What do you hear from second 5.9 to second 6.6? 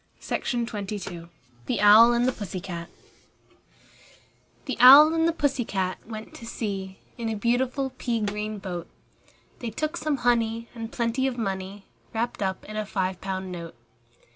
went to